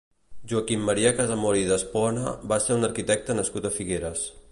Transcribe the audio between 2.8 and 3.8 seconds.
arquitecte nascut a